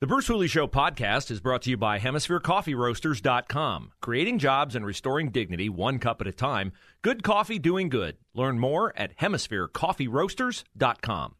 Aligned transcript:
The 0.00 0.06
Bruce 0.06 0.28
Hooley 0.28 0.46
Show 0.46 0.68
podcast 0.68 1.28
is 1.28 1.40
brought 1.40 1.62
to 1.62 1.70
you 1.70 1.76
by 1.76 1.98
HemisphereCoffeeRoasters.com. 1.98 3.90
Creating 4.00 4.38
jobs 4.38 4.76
and 4.76 4.86
restoring 4.86 5.32
dignity 5.32 5.68
one 5.68 5.98
cup 5.98 6.20
at 6.20 6.28
a 6.28 6.32
time. 6.32 6.70
Good 7.02 7.24
coffee 7.24 7.58
doing 7.58 7.88
good. 7.88 8.16
Learn 8.32 8.60
more 8.60 8.96
at 8.96 9.18
HemisphereCoffeeRoasters.com. 9.18 11.34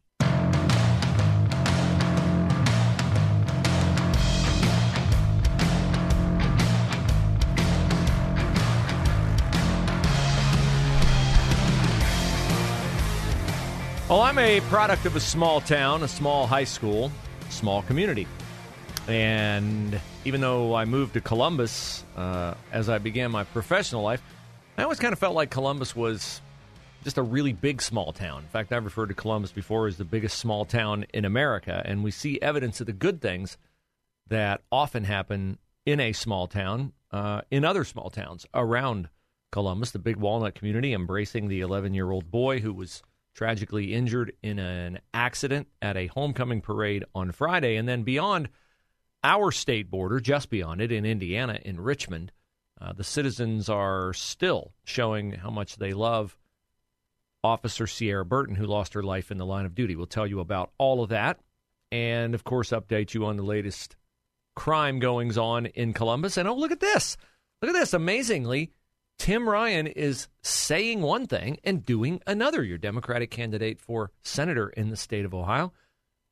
Well, 14.09 14.21
I'm 14.21 14.37
a 14.37 14.59
product 14.61 15.05
of 15.05 15.15
a 15.15 15.19
small 15.21 15.61
town, 15.61 16.03
a 16.03 16.09
small 16.09 16.45
high 16.45 16.65
school, 16.65 17.09
small 17.49 17.83
community. 17.83 18.27
And 19.09 19.99
even 20.23 20.39
though 20.39 20.75
I 20.75 20.85
moved 20.85 21.13
to 21.15 21.21
Columbus 21.21 22.05
uh, 22.15 22.53
as 22.71 22.89
I 22.89 22.99
began 22.99 23.31
my 23.31 23.43
professional 23.43 24.03
life, 24.03 24.21
I 24.77 24.83
always 24.83 24.99
kind 24.99 25.13
of 25.13 25.17
felt 25.17 25.33
like 25.33 25.49
Columbus 25.49 25.95
was 25.95 26.41
just 27.03 27.17
a 27.17 27.23
really 27.23 27.51
big 27.51 27.81
small 27.81 28.13
town. 28.13 28.43
In 28.43 28.49
fact, 28.49 28.71
I've 28.71 28.85
referred 28.85 29.07
to 29.07 29.15
Columbus 29.15 29.51
before 29.51 29.87
as 29.87 29.97
the 29.97 30.05
biggest 30.05 30.37
small 30.37 30.63
town 30.63 31.05
in 31.11 31.25
America. 31.25 31.81
And 31.85 32.03
we 32.03 32.11
see 32.11 32.39
evidence 32.39 32.81
of 32.81 32.85
the 32.85 32.93
good 32.93 33.19
things 33.19 33.57
that 34.27 34.61
often 34.71 35.05
happen 35.05 35.57
in 35.87 35.99
a 35.99 36.13
small 36.13 36.45
town, 36.45 36.93
uh, 37.11 37.41
in 37.49 37.65
other 37.65 37.83
small 37.83 38.11
towns 38.11 38.45
around 38.53 39.09
Columbus, 39.51 39.89
the 39.89 39.97
big 39.97 40.17
walnut 40.17 40.53
community 40.53 40.93
embracing 40.93 41.47
the 41.47 41.61
11 41.61 41.95
year 41.95 42.11
old 42.11 42.29
boy 42.29 42.59
who 42.59 42.73
was 42.73 43.01
tragically 43.33 43.91
injured 43.91 44.33
in 44.43 44.59
an 44.59 44.99
accident 45.15 45.67
at 45.81 45.97
a 45.97 46.07
homecoming 46.07 46.61
parade 46.61 47.05
on 47.15 47.31
Friday. 47.31 47.75
And 47.75 47.89
then 47.89 48.03
beyond 48.03 48.49
our 49.23 49.51
state 49.51 49.89
border, 49.89 50.19
just 50.19 50.49
beyond 50.49 50.81
it 50.81 50.91
in 50.91 51.05
Indiana, 51.05 51.59
in 51.63 51.79
Richmond, 51.79 52.31
uh, 52.79 52.93
the 52.93 53.03
citizens 53.03 53.69
are 53.69 54.13
still 54.13 54.71
showing 54.83 55.33
how 55.33 55.49
much 55.49 55.75
they 55.75 55.93
love 55.93 56.37
Officer 57.43 57.87
Sierra 57.87 58.25
Burton, 58.25 58.55
who 58.55 58.65
lost 58.65 58.93
her 58.93 59.03
life 59.03 59.31
in 59.31 59.37
the 59.37 59.45
line 59.45 59.65
of 59.65 59.75
duty. 59.75 59.95
We'll 59.95 60.05
tell 60.05 60.27
you 60.27 60.39
about 60.39 60.71
all 60.77 61.03
of 61.03 61.09
that. 61.09 61.39
And 61.91 62.35
of 62.35 62.43
course, 62.43 62.69
update 62.69 63.13
you 63.13 63.25
on 63.25 63.37
the 63.37 63.43
latest 63.43 63.95
crime 64.55 64.99
goings 64.99 65.37
on 65.37 65.65
in 65.67 65.93
Columbus. 65.93 66.37
And 66.37 66.47
oh, 66.47 66.55
look 66.55 66.71
at 66.71 66.79
this. 66.79 67.17
Look 67.61 67.69
at 67.69 67.79
this. 67.79 67.93
Amazingly, 67.93 68.71
Tim 69.17 69.47
Ryan 69.47 69.87
is 69.87 70.27
saying 70.41 71.01
one 71.01 71.27
thing 71.27 71.59
and 71.63 71.85
doing 71.85 72.21
another. 72.27 72.63
Your 72.63 72.77
Democratic 72.77 73.31
candidate 73.31 73.79
for 73.79 74.11
senator 74.21 74.69
in 74.69 74.89
the 74.89 74.97
state 74.97 75.25
of 75.25 75.33
Ohio, 75.33 75.73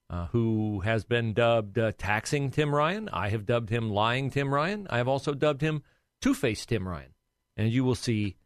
uh, 0.09 0.27
who 0.27 0.81
has 0.81 1.03
been 1.03 1.33
dubbed 1.33 1.77
uh, 1.77 1.91
taxing 1.97 2.49
Tim 2.49 2.73
Ryan. 2.73 3.09
I 3.11 3.29
have 3.29 3.45
dubbed 3.45 3.69
him 3.69 3.89
lying 3.89 4.29
Tim 4.29 4.53
Ryan. 4.53 4.87
I 4.89 4.97
have 4.97 5.07
also 5.07 5.33
dubbed 5.33 5.61
him 5.61 5.83
two 6.21 6.33
faced 6.33 6.69
Tim 6.69 6.87
Ryan. 6.87 7.13
And 7.55 7.71
you 7.71 7.83
will 7.83 7.95
see 7.95 8.37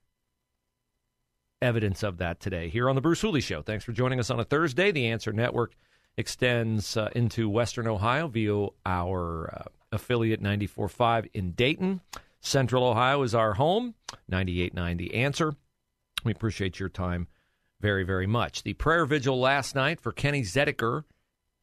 evidence 1.62 2.02
of 2.02 2.18
that 2.18 2.40
today 2.40 2.70
here 2.70 2.90
on 2.90 2.96
The 2.96 3.02
Bruce 3.02 3.22
Hooley 3.22 3.42
Show. 3.42 3.62
Thanks 3.62 3.86
for 3.86 3.92
joining 3.92 4.20
us 4.20 4.30
on 4.30 4.40
a 4.40 4.44
Thursday. 4.44 4.92
The 4.92 5.08
Answer 5.08 5.32
Network 5.32 5.76
extends 6.18 6.98
uh, 6.98 7.10
into 7.16 7.50
Western 7.50 7.88
Ohio 7.88 8.28
via 8.28 8.68
our 8.86 9.54
uh, 9.54 9.64
affiliate 9.92 10.42
94.5 10.42 11.30
in 11.34 11.52
Dayton. 11.52 12.02
Central 12.40 12.84
Ohio 12.84 13.22
is 13.22 13.36
our 13.36 13.54
home, 13.54 13.94
98.9 14.32 14.98
The 14.98 15.14
Answer. 15.16 15.54
We 16.24 16.32
appreciate 16.32 16.80
your 16.80 16.90
time 16.90 17.28
very, 17.80 18.04
very 18.04 18.28
much. 18.28 18.64
The 18.64 18.74
prayer 18.74 19.06
vigil 19.06 19.40
last 19.40 19.76
night 19.76 20.02
for 20.02 20.12
Kenny 20.12 20.42
Zediker 20.42 21.04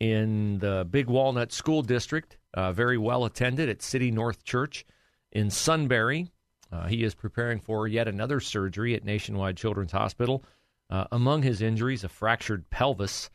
in 0.01 0.59
the 0.59 0.87
Big 0.89 1.09
Walnut 1.09 1.53
School 1.53 1.83
District, 1.83 2.39
uh, 2.55 2.73
very 2.73 2.99
well 2.99 3.25
attended 3.25 3.69
at 3.69 3.83
City 3.83 4.11
North 4.11 4.45
Church 4.45 4.85
in 5.33 5.51
Sunbury. 5.51 6.31
Uh, 6.71 6.87
he 6.87 7.03
is 7.03 7.15
preparing 7.15 7.61
for 7.61 7.89
yet 7.89 8.09
another 8.09 8.41
surgery 8.41 8.95
at 8.95 9.05
Nationwide 9.05 9.57
Children's 9.57 9.93
Hospital. 9.93 10.45
Uh, 10.91 11.05
among 11.13 11.43
his 11.43 11.61
injuries, 11.61 12.05
a 12.05 12.09
fractured 12.09 12.69
pelvis. 12.71 13.31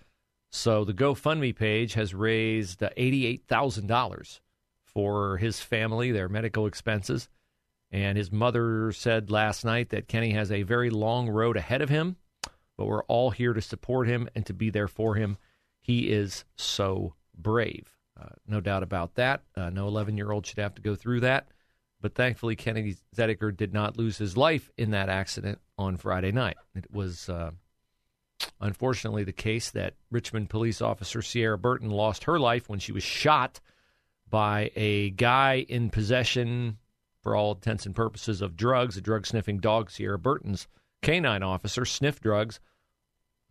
So 0.50 0.84
the 0.86 0.94
GoFundMe 0.94 1.56
page 1.56 1.94
has 1.94 2.14
raised 2.14 2.80
$88,000 2.80 4.40
for 4.86 5.38
his 5.38 5.62
family, 5.62 6.12
their 6.12 6.30
medical 6.30 6.68
expenses. 6.68 7.30
And 7.92 8.18
his 8.18 8.32
mother 8.32 8.92
said 8.92 9.30
last 9.30 9.66
night 9.66 9.90
that 9.90 10.08
Kenny 10.08 10.32
has 10.32 10.52
a 10.52 10.64
very 10.64 10.90
long 10.90 11.30
road 11.30 11.58
ahead 11.58 11.82
of 11.82 11.90
him, 11.90 12.18
but 12.76 12.86
we're 12.86 13.04
all 13.04 13.30
here 13.30 13.54
to 13.54 13.62
support 13.62 14.08
him 14.08 14.28
and 14.34 14.46
to 14.48 14.54
be 14.54 14.70
there 14.72 14.88
for 14.88 15.16
him. 15.16 15.38
He 15.84 16.10
is 16.10 16.46
so 16.56 17.14
brave. 17.38 17.90
Uh, 18.20 18.30
no 18.48 18.62
doubt 18.62 18.84
about 18.84 19.16
that. 19.16 19.44
Uh, 19.56 19.70
no 19.70 19.86
11 19.88 20.16
year 20.16 20.32
old 20.32 20.46
should 20.46 20.60
have 20.60 20.74
to 20.76 20.82
go 20.82 20.96
through 20.96 21.20
that. 21.20 21.50
But 22.00 22.16
thankfully, 22.16 22.56
Kennedy 22.56 22.96
Zediker 23.16 23.56
did 23.56 23.74
not 23.74 23.98
lose 23.98 24.18
his 24.18 24.38
life 24.38 24.72
in 24.78 24.92
that 24.92 25.10
accident 25.10 25.60
on 25.78 25.98
Friday 25.98 26.32
night. 26.32 26.56
It 26.74 26.90
was 26.90 27.28
uh, 27.28 27.52
unfortunately 28.62 29.26
the 29.26 29.34
case 29.34 29.72
that 29.72 29.96
Richmond 30.10 30.50
police 30.50 30.82
officer 30.82 31.22
Sierra 31.22 31.58
Burton 31.58 31.90
lost 31.90 32.24
her 32.24 32.40
life 32.40 32.70
when 32.70 32.80
she 32.80 32.94
was 32.94 33.04
shot 33.04 33.60
by 34.30 34.72
a 34.76 35.10
guy 35.12 35.66
in 35.68 35.90
possession, 35.90 36.78
for 37.22 37.36
all 37.36 37.54
intents 37.54 37.86
and 37.86 37.96
purposes, 37.96 38.42
of 38.42 38.56
drugs, 38.56 38.96
a 38.96 39.02
drug 39.02 39.28
sniffing 39.28 39.60
dog, 39.60 39.92
Sierra 39.92 40.18
Burton's 40.18 40.68
canine 41.02 41.44
officer, 41.44 41.84
sniffed 41.84 42.24
drugs 42.24 42.62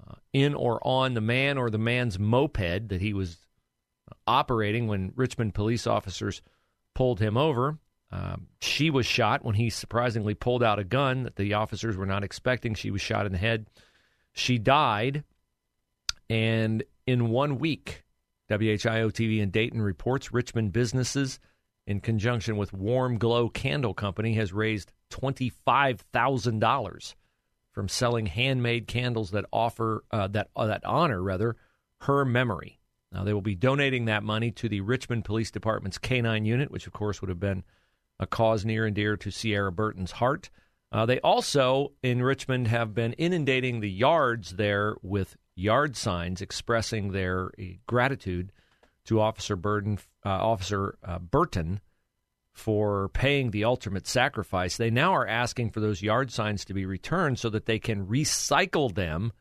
uh, 0.07 0.15
in 0.33 0.55
or 0.55 0.81
on 0.87 1.15
the 1.15 1.21
man 1.21 1.59
or 1.59 1.71
the 1.71 1.79
man's 1.79 2.19
moped 2.19 2.89
that 2.89 3.01
he 3.01 3.13
was 3.13 3.39
operating 4.27 4.87
when 4.87 5.13
Richmond 5.15 5.55
police 5.55 5.87
officers 5.87 6.43
pulled 6.95 7.21
him 7.21 7.37
over. 7.37 7.79
Um, 8.11 8.49
she 8.61 8.91
was 8.91 9.07
shot 9.07 9.45
when 9.45 9.55
he 9.55 9.71
surprisingly 9.71 10.35
pulled 10.35 10.63
out 10.63 10.79
a 10.79 10.85
gun 10.85 11.23
that 11.23 11.37
the 11.37 11.55
officers 11.55 11.97
were 11.97 12.07
not 12.07 12.25
expecting. 12.25 12.75
She 12.75 12.91
was 12.91 13.01
shot 13.01 13.25
in 13.25 13.33
the 13.33 13.39
head. 13.39 13.67
She 14.35 14.59
died, 14.59 15.25
and 16.29 16.83
in 17.07 17.31
one 17.31 17.59
week, 17.59 18.05
WHIO 18.51 19.11
TV 19.11 19.41
in 19.41 19.51
Dayton 19.51 19.81
reports 19.81 20.33
Richmond 20.33 20.73
businesses, 20.73 21.39
in 21.87 22.01
conjunction 22.01 22.57
with 22.57 22.73
Warm 22.73 23.19
Glow 23.19 23.49
Candle 23.49 23.95
Company, 23.95 24.35
has 24.35 24.53
raised 24.53 24.93
$25,000 25.11 27.15
from 27.73 27.89
selling 27.89 28.27
handmade 28.27 28.87
candles 28.87 29.31
that 29.33 29.47
offer 29.53 30.05
uh, 30.11 30.29
that 30.29 30.51
uh, 30.55 30.67
that 30.67 30.85
honor 30.85 31.23
rather 31.23 31.57
her 32.03 32.25
memory. 32.25 32.79
Now 33.11 33.25
they 33.25 33.33
will 33.33 33.43
be 33.43 33.55
donating 33.55 34.07
that 34.07 34.23
money 34.23 34.51
to 34.53 34.69
the 34.69 34.81
Richmond 34.81 35.25
Police 35.25 35.51
Department's 35.51 35.99
K9 35.99 36.47
unit, 36.47 36.71
which 36.71 36.87
of 36.87 36.93
course 36.93 37.21
would 37.21 37.29
have 37.29 37.41
been 37.41 37.65
a 38.19 38.27
cause 38.27 38.65
near 38.65 38.87
and 38.87 38.95
dear 38.95 39.17
to 39.17 39.31
Sierra 39.31 39.73
Burton's 39.73 40.13
heart. 40.13 40.51
Uh, 40.91 41.07
they 41.07 41.19
also 41.21 41.93
in 42.03 42.23
Richmond 42.23 42.69
have 42.69 42.95
been 42.95 43.15
inundating 43.15 43.81
the 43.81 43.91
yards 43.91 44.57
there 44.57 44.97
with 45.03 45.37
yard 45.55 45.97
signs 45.97 46.41
expressing 46.41 47.13
their 47.13 47.51
uh, 47.59 47.65
gratitude 47.87 48.53
to 49.07 49.21
Officer 49.21 49.57
Burton, 49.57 49.99
uh, 50.25 50.29
Officer 50.29 50.97
uh, 51.03 51.19
Burton 51.19 51.81
for 52.53 53.09
paying 53.11 53.51
the 53.51 53.65
ultimate 53.65 54.07
sacrifice. 54.07 54.77
They 54.77 54.91
now 54.91 55.15
are 55.15 55.27
asking 55.27 55.71
for 55.71 55.81
those 55.81 56.03
yard 56.03 56.31
signs 56.31 56.65
to 56.67 56.75
be 56.75 56.85
returned 56.85 57.39
so 57.39 57.49
that 57.51 57.67
they 57.67 57.79
can 57.79 58.07
recycle 58.07 58.95
them 58.95 59.33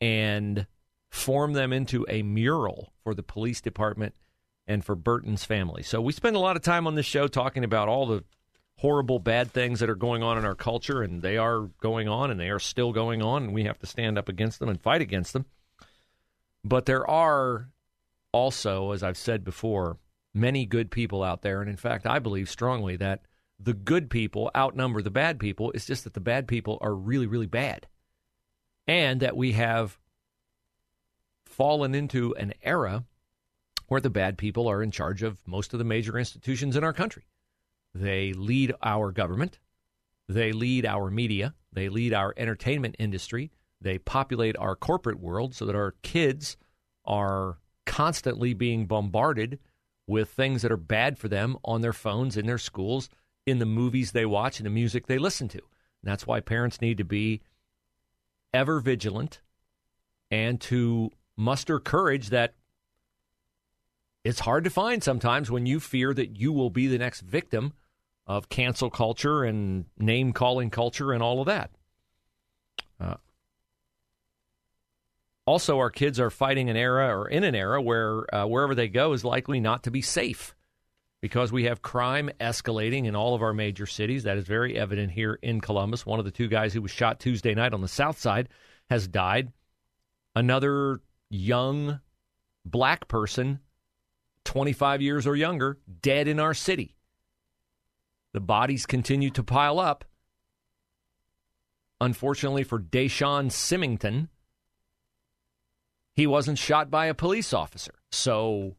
and 0.00 0.66
form 1.10 1.54
them 1.54 1.72
into 1.72 2.06
a 2.08 2.22
mural 2.22 2.92
for 3.02 3.14
the 3.14 3.22
police 3.22 3.60
department 3.60 4.14
and 4.66 4.84
for 4.84 4.94
Burton's 4.94 5.44
family. 5.44 5.82
So 5.82 6.00
we 6.00 6.12
spend 6.12 6.36
a 6.36 6.40
lot 6.40 6.56
of 6.56 6.62
time 6.62 6.86
on 6.86 6.94
this 6.94 7.06
show 7.06 7.26
talking 7.26 7.64
about 7.64 7.88
all 7.88 8.06
the 8.06 8.24
horrible 8.78 9.18
bad 9.18 9.50
things 9.52 9.80
that 9.80 9.88
are 9.88 9.94
going 9.94 10.22
on 10.22 10.36
in 10.36 10.44
our 10.44 10.54
culture 10.54 11.02
and 11.02 11.22
they 11.22 11.38
are 11.38 11.70
going 11.80 12.08
on 12.08 12.30
and 12.30 12.38
they 12.38 12.50
are 12.50 12.58
still 12.58 12.92
going 12.92 13.22
on 13.22 13.44
and 13.44 13.54
we 13.54 13.64
have 13.64 13.78
to 13.78 13.86
stand 13.86 14.18
up 14.18 14.28
against 14.28 14.58
them 14.58 14.68
and 14.68 14.80
fight 14.80 15.00
against 15.00 15.32
them. 15.32 15.46
But 16.62 16.86
there 16.86 17.08
are 17.08 17.70
also, 18.32 18.92
as 18.92 19.02
I've 19.02 19.16
said 19.16 19.44
before, 19.44 19.96
many 20.36 20.66
good 20.66 20.90
people 20.90 21.22
out 21.22 21.42
there. 21.42 21.60
And 21.60 21.70
in 21.70 21.76
fact, 21.76 22.06
I 22.06 22.18
believe 22.18 22.48
strongly 22.48 22.96
that 22.96 23.22
the 23.58 23.72
good 23.72 24.10
people 24.10 24.50
outnumber 24.54 25.00
the 25.02 25.10
bad 25.10 25.38
people. 25.38 25.72
It's 25.72 25.86
just 25.86 26.04
that 26.04 26.14
the 26.14 26.20
bad 26.20 26.46
people 26.46 26.78
are 26.80 26.94
really, 26.94 27.26
really 27.26 27.46
bad. 27.46 27.86
And 28.86 29.20
that 29.20 29.36
we 29.36 29.52
have 29.52 29.98
fallen 31.46 31.94
into 31.94 32.34
an 32.36 32.52
era 32.62 33.04
where 33.88 34.00
the 34.00 34.10
bad 34.10 34.36
people 34.36 34.68
are 34.68 34.82
in 34.82 34.90
charge 34.90 35.22
of 35.22 35.38
most 35.46 35.72
of 35.72 35.78
the 35.78 35.84
major 35.84 36.18
institutions 36.18 36.76
in 36.76 36.84
our 36.84 36.92
country. 36.92 37.24
They 37.94 38.32
lead 38.34 38.74
our 38.82 39.10
government, 39.10 39.58
they 40.28 40.52
lead 40.52 40.84
our 40.84 41.10
media, 41.10 41.54
they 41.72 41.88
lead 41.88 42.12
our 42.12 42.34
entertainment 42.36 42.96
industry, 42.98 43.50
they 43.80 43.96
populate 43.98 44.56
our 44.58 44.76
corporate 44.76 45.18
world 45.18 45.54
so 45.54 45.64
that 45.64 45.74
our 45.74 45.94
kids 46.02 46.56
are 47.04 47.58
constantly 47.86 48.52
being 48.52 48.86
bombarded 48.86 49.58
with 50.06 50.30
things 50.30 50.62
that 50.62 50.72
are 50.72 50.76
bad 50.76 51.18
for 51.18 51.28
them 51.28 51.56
on 51.64 51.80
their 51.80 51.92
phones, 51.92 52.36
in 52.36 52.46
their 52.46 52.58
schools, 52.58 53.08
in 53.44 53.58
the 53.58 53.66
movies 53.66 54.12
they 54.12 54.26
watch, 54.26 54.58
and 54.58 54.66
the 54.66 54.70
music 54.70 55.06
they 55.06 55.18
listen 55.18 55.48
to. 55.48 55.58
And 55.58 56.10
that's 56.10 56.26
why 56.26 56.40
parents 56.40 56.80
need 56.80 56.98
to 56.98 57.04
be 57.04 57.40
ever 58.52 58.80
vigilant 58.80 59.40
and 60.30 60.60
to 60.60 61.10
muster 61.36 61.78
courage 61.78 62.30
that 62.30 62.54
it's 64.24 64.40
hard 64.40 64.64
to 64.64 64.70
find 64.70 65.02
sometimes 65.04 65.50
when 65.50 65.66
you 65.66 65.78
fear 65.78 66.12
that 66.14 66.36
you 66.36 66.52
will 66.52 66.70
be 66.70 66.86
the 66.86 66.98
next 66.98 67.20
victim 67.20 67.72
of 68.26 68.48
cancel 68.48 68.90
culture 68.90 69.44
and 69.44 69.84
name 69.98 70.32
calling 70.32 70.70
culture 70.70 71.12
and 71.12 71.22
all 71.22 71.40
of 71.40 71.46
that. 71.46 71.70
Uh, 73.00 73.14
also, 75.46 75.78
our 75.78 75.90
kids 75.90 76.18
are 76.18 76.30
fighting 76.30 76.68
an 76.68 76.76
era 76.76 77.16
or 77.16 77.28
in 77.28 77.44
an 77.44 77.54
era 77.54 77.80
where 77.80 78.34
uh, 78.34 78.46
wherever 78.46 78.74
they 78.74 78.88
go 78.88 79.12
is 79.12 79.24
likely 79.24 79.60
not 79.60 79.84
to 79.84 79.92
be 79.92 80.02
safe 80.02 80.56
because 81.20 81.52
we 81.52 81.64
have 81.64 81.82
crime 81.82 82.30
escalating 82.40 83.06
in 83.06 83.14
all 83.14 83.32
of 83.32 83.42
our 83.42 83.52
major 83.52 83.86
cities. 83.86 84.24
That 84.24 84.38
is 84.38 84.44
very 84.44 84.76
evident 84.76 85.12
here 85.12 85.38
in 85.42 85.60
Columbus. 85.60 86.04
One 86.04 86.18
of 86.18 86.24
the 86.24 86.32
two 86.32 86.48
guys 86.48 86.74
who 86.74 86.82
was 86.82 86.90
shot 86.90 87.20
Tuesday 87.20 87.54
night 87.54 87.72
on 87.72 87.80
the 87.80 87.86
south 87.86 88.18
side 88.18 88.48
has 88.90 89.06
died. 89.06 89.52
Another 90.34 91.00
young 91.30 92.00
black 92.64 93.06
person, 93.06 93.60
25 94.44 95.00
years 95.00 95.28
or 95.28 95.36
younger, 95.36 95.78
dead 96.02 96.26
in 96.26 96.40
our 96.40 96.54
city. 96.54 96.96
The 98.32 98.40
bodies 98.40 98.84
continue 98.84 99.30
to 99.30 99.44
pile 99.44 99.78
up. 99.78 100.04
Unfortunately 102.00 102.64
for 102.64 102.80
Deshaun 102.80 103.50
Symington, 103.50 104.28
he 106.16 106.26
wasn't 106.26 106.58
shot 106.58 106.90
by 106.90 107.06
a 107.06 107.14
police 107.14 107.52
officer. 107.52 107.94
So 108.10 108.74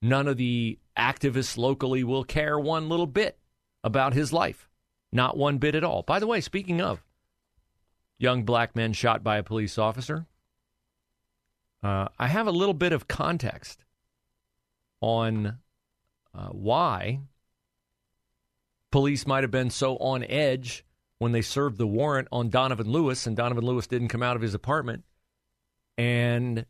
none 0.00 0.26
of 0.26 0.38
the 0.38 0.78
activists 0.96 1.58
locally 1.58 2.02
will 2.02 2.24
care 2.24 2.58
one 2.58 2.88
little 2.88 3.06
bit 3.06 3.38
about 3.84 4.14
his 4.14 4.32
life. 4.32 4.68
Not 5.12 5.36
one 5.36 5.58
bit 5.58 5.74
at 5.74 5.84
all. 5.84 6.02
By 6.02 6.18
the 6.18 6.26
way, 6.26 6.40
speaking 6.40 6.80
of 6.80 7.04
young 8.18 8.44
black 8.44 8.74
men 8.74 8.94
shot 8.94 9.22
by 9.22 9.36
a 9.36 9.42
police 9.42 9.76
officer, 9.76 10.26
uh, 11.82 12.08
I 12.18 12.26
have 12.26 12.46
a 12.46 12.52
little 12.52 12.74
bit 12.74 12.92
of 12.92 13.08
context 13.08 13.84
on 15.00 15.58
uh, 16.34 16.48
why 16.48 17.20
police 18.90 19.26
might 19.26 19.44
have 19.44 19.50
been 19.50 19.70
so 19.70 19.96
on 19.98 20.24
edge 20.24 20.84
when 21.18 21.32
they 21.32 21.42
served 21.42 21.78
the 21.78 21.86
warrant 21.86 22.28
on 22.32 22.48
Donovan 22.48 22.90
Lewis, 22.90 23.26
and 23.26 23.36
Donovan 23.36 23.64
Lewis 23.64 23.86
didn't 23.86 24.08
come 24.08 24.22
out 24.22 24.36
of 24.36 24.42
his 24.42 24.54
apartment 24.54 25.04
and 25.98 26.64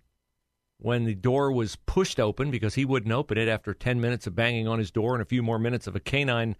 when 0.78 1.04
the 1.04 1.14
door 1.14 1.52
was 1.52 1.76
pushed 1.76 2.18
open 2.18 2.50
because 2.50 2.74
he 2.74 2.84
wouldn't 2.84 3.12
open 3.12 3.36
it 3.36 3.48
after 3.48 3.74
10 3.74 4.00
minutes 4.00 4.26
of 4.26 4.34
banging 4.34 4.66
on 4.66 4.78
his 4.78 4.90
door 4.90 5.14
and 5.14 5.22
a 5.22 5.26
few 5.26 5.42
more 5.42 5.58
minutes 5.58 5.86
of 5.86 5.94
a 5.94 6.00
canine 6.00 6.56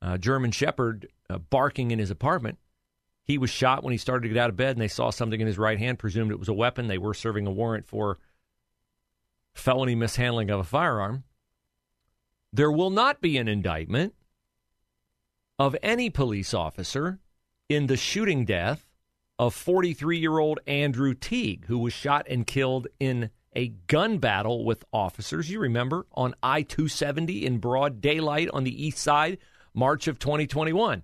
uh, 0.00 0.16
German 0.16 0.52
Shepherd 0.52 1.08
uh, 1.28 1.38
barking 1.38 1.90
in 1.90 1.98
his 1.98 2.10
apartment, 2.10 2.58
he 3.24 3.36
was 3.36 3.50
shot 3.50 3.82
when 3.82 3.90
he 3.90 3.98
started 3.98 4.22
to 4.22 4.28
get 4.32 4.38
out 4.38 4.50
of 4.50 4.56
bed 4.56 4.76
and 4.76 4.80
they 4.80 4.88
saw 4.88 5.10
something 5.10 5.40
in 5.40 5.46
his 5.46 5.58
right 5.58 5.78
hand, 5.78 5.98
presumed 5.98 6.30
it 6.30 6.38
was 6.38 6.48
a 6.48 6.54
weapon. 6.54 6.86
They 6.86 6.98
were 6.98 7.14
serving 7.14 7.46
a 7.46 7.50
warrant 7.50 7.86
for 7.86 8.18
felony 9.54 9.96
mishandling 9.96 10.50
of 10.50 10.60
a 10.60 10.64
firearm. 10.64 11.24
There 12.52 12.70
will 12.70 12.90
not 12.90 13.20
be 13.20 13.36
an 13.38 13.48
indictment 13.48 14.14
of 15.58 15.74
any 15.82 16.10
police 16.10 16.54
officer 16.54 17.18
in 17.68 17.88
the 17.88 17.96
shooting 17.96 18.44
death 18.44 18.87
of 19.38 19.54
43 19.54 20.18
year 20.18 20.38
old 20.38 20.60
Andrew 20.66 21.14
Teague, 21.14 21.66
who 21.66 21.78
was 21.78 21.92
shot 21.92 22.26
and 22.28 22.46
killed 22.46 22.88
in 22.98 23.30
a 23.54 23.68
gun 23.86 24.18
battle 24.18 24.64
with 24.64 24.84
officers. 24.92 25.50
You 25.50 25.60
remember 25.60 26.06
on 26.12 26.34
I 26.42 26.62
270 26.62 27.46
in 27.46 27.58
broad 27.58 28.00
daylight 28.00 28.48
on 28.52 28.64
the 28.64 28.84
east 28.86 28.98
side, 28.98 29.38
March 29.74 30.08
of 30.08 30.18
2021. 30.18 31.02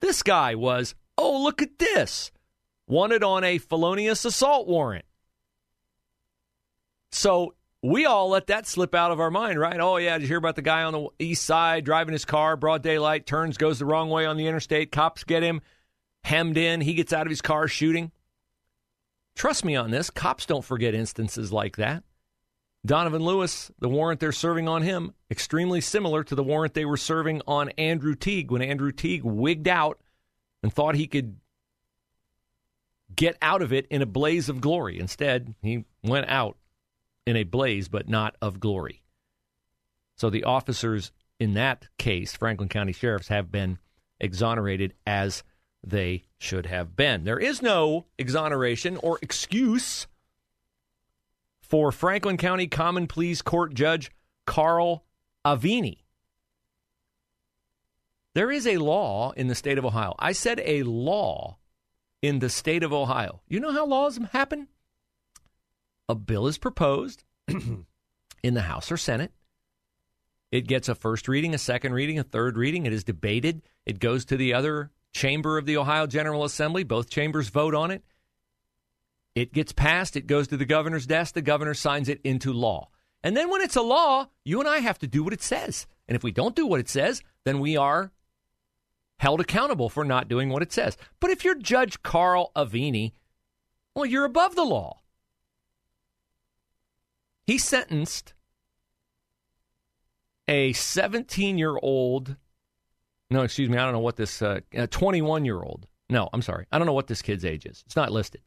This 0.00 0.22
guy 0.22 0.54
was, 0.54 0.94
oh, 1.16 1.42
look 1.42 1.60
at 1.60 1.78
this, 1.78 2.30
wanted 2.86 3.22
on 3.22 3.44
a 3.44 3.58
felonious 3.58 4.24
assault 4.24 4.68
warrant. 4.68 5.04
So 7.10 7.54
we 7.82 8.06
all 8.06 8.28
let 8.30 8.48
that 8.48 8.66
slip 8.66 8.94
out 8.94 9.10
of 9.10 9.20
our 9.20 9.30
mind, 9.30 9.58
right? 9.58 9.80
Oh, 9.80 9.96
yeah, 9.96 10.18
did 10.18 10.22
you 10.22 10.28
hear 10.28 10.38
about 10.38 10.56
the 10.56 10.62
guy 10.62 10.82
on 10.82 10.92
the 10.92 11.08
east 11.18 11.44
side 11.44 11.84
driving 11.84 12.12
his 12.12 12.24
car, 12.24 12.56
broad 12.56 12.82
daylight, 12.82 13.26
turns, 13.26 13.56
goes 13.56 13.78
the 13.78 13.86
wrong 13.86 14.10
way 14.10 14.26
on 14.26 14.36
the 14.36 14.46
interstate, 14.46 14.92
cops 14.92 15.24
get 15.24 15.42
him 15.42 15.60
hemmed 16.28 16.58
in. 16.58 16.80
He 16.80 16.94
gets 16.94 17.12
out 17.12 17.26
of 17.26 17.30
his 17.30 17.40
car 17.40 17.68
shooting. 17.68 18.12
Trust 19.34 19.64
me 19.64 19.76
on 19.76 19.90
this. 19.90 20.10
Cops 20.10 20.46
don't 20.46 20.64
forget 20.64 20.94
instances 20.94 21.52
like 21.52 21.76
that. 21.76 22.04
Donovan 22.84 23.22
Lewis, 23.22 23.70
the 23.78 23.88
warrant 23.88 24.20
they're 24.20 24.32
serving 24.32 24.68
on 24.68 24.82
him, 24.82 25.14
extremely 25.30 25.80
similar 25.80 26.22
to 26.24 26.34
the 26.34 26.44
warrant 26.44 26.74
they 26.74 26.84
were 26.84 26.96
serving 26.96 27.42
on 27.46 27.70
Andrew 27.70 28.14
Teague 28.14 28.50
when 28.50 28.62
Andrew 28.62 28.92
Teague 28.92 29.24
wigged 29.24 29.68
out 29.68 30.00
and 30.62 30.72
thought 30.72 30.94
he 30.94 31.06
could 31.06 31.36
get 33.14 33.36
out 33.42 33.62
of 33.62 33.72
it 33.72 33.86
in 33.86 34.02
a 34.02 34.06
blaze 34.06 34.48
of 34.48 34.60
glory. 34.60 35.00
Instead, 35.00 35.54
he 35.62 35.84
went 36.02 36.28
out 36.28 36.56
in 37.26 37.36
a 37.36 37.44
blaze, 37.44 37.88
but 37.88 38.08
not 38.08 38.36
of 38.40 38.60
glory. 38.60 39.02
So 40.16 40.30
the 40.30 40.44
officers 40.44 41.10
in 41.40 41.54
that 41.54 41.86
case, 41.98 42.36
Franklin 42.36 42.68
County 42.68 42.92
sheriffs, 42.92 43.28
have 43.28 43.50
been 43.50 43.78
exonerated 44.20 44.94
as 45.06 45.42
they 45.84 46.24
should 46.38 46.66
have 46.66 46.96
been. 46.96 47.24
There 47.24 47.38
is 47.38 47.62
no 47.62 48.06
exoneration 48.18 48.96
or 48.98 49.18
excuse 49.22 50.06
for 51.60 51.92
Franklin 51.92 52.36
County 52.36 52.66
Common 52.66 53.06
Pleas 53.06 53.42
Court 53.42 53.74
Judge 53.74 54.10
Carl 54.46 55.04
Aveni. 55.44 55.98
There 58.34 58.50
is 58.50 58.66
a 58.66 58.78
law 58.78 59.32
in 59.32 59.48
the 59.48 59.54
state 59.54 59.78
of 59.78 59.84
Ohio. 59.84 60.14
I 60.18 60.32
said 60.32 60.60
a 60.64 60.82
law 60.84 61.58
in 62.22 62.38
the 62.38 62.48
state 62.48 62.82
of 62.82 62.92
Ohio. 62.92 63.40
You 63.48 63.60
know 63.60 63.72
how 63.72 63.86
laws 63.86 64.18
happen? 64.32 64.68
A 66.08 66.14
bill 66.14 66.46
is 66.46 66.58
proposed 66.58 67.24
in 67.48 68.54
the 68.54 68.62
House 68.62 68.90
or 68.90 68.96
Senate. 68.96 69.32
It 70.50 70.66
gets 70.66 70.88
a 70.88 70.94
first 70.94 71.28
reading, 71.28 71.54
a 71.54 71.58
second 71.58 71.92
reading, 71.92 72.18
a 72.18 72.22
third 72.22 72.56
reading. 72.56 72.86
It 72.86 72.92
is 72.92 73.04
debated. 73.04 73.62
It 73.84 73.98
goes 73.98 74.24
to 74.26 74.36
the 74.36 74.54
other 74.54 74.90
chamber 75.12 75.58
of 75.58 75.66
the 75.66 75.76
Ohio 75.76 76.06
General 76.06 76.44
Assembly. 76.44 76.84
Both 76.84 77.10
chambers 77.10 77.48
vote 77.48 77.74
on 77.74 77.90
it. 77.90 78.02
It 79.34 79.52
gets 79.52 79.72
passed. 79.72 80.16
It 80.16 80.26
goes 80.26 80.48
to 80.48 80.56
the 80.56 80.64
governor's 80.64 81.06
desk. 81.06 81.34
The 81.34 81.42
governor 81.42 81.74
signs 81.74 82.08
it 82.08 82.20
into 82.24 82.52
law. 82.52 82.88
And 83.22 83.36
then 83.36 83.50
when 83.50 83.60
it's 83.60 83.76
a 83.76 83.82
law, 83.82 84.28
you 84.44 84.60
and 84.60 84.68
I 84.68 84.78
have 84.78 84.98
to 85.00 85.06
do 85.06 85.22
what 85.22 85.32
it 85.32 85.42
says. 85.42 85.86
And 86.06 86.16
if 86.16 86.22
we 86.22 86.32
don't 86.32 86.56
do 86.56 86.66
what 86.66 86.80
it 86.80 86.88
says, 86.88 87.22
then 87.44 87.60
we 87.60 87.76
are 87.76 88.12
held 89.18 89.40
accountable 89.40 89.88
for 89.88 90.04
not 90.04 90.28
doing 90.28 90.48
what 90.48 90.62
it 90.62 90.72
says. 90.72 90.96
But 91.20 91.30
if 91.30 91.44
you're 91.44 91.56
Judge 91.56 92.02
Carl 92.02 92.52
Aveni, 92.56 93.12
well, 93.94 94.06
you're 94.06 94.24
above 94.24 94.54
the 94.54 94.64
law. 94.64 95.00
He 97.44 97.58
sentenced 97.58 98.34
a 100.46 100.72
17 100.72 101.58
year 101.58 101.76
old 101.82 102.36
no, 103.30 103.42
excuse 103.42 103.68
me. 103.68 103.76
I 103.76 103.84
don't 103.84 103.92
know 103.92 103.98
what 103.98 104.16
this 104.16 104.42
21 104.90 105.42
uh, 105.42 105.44
year 105.44 105.62
old. 105.62 105.86
No, 106.08 106.28
I'm 106.32 106.42
sorry. 106.42 106.66
I 106.72 106.78
don't 106.78 106.86
know 106.86 106.94
what 106.94 107.06
this 107.06 107.22
kid's 107.22 107.44
age 107.44 107.66
is. 107.66 107.82
It's 107.86 107.96
not 107.96 108.12
listed. 108.12 108.40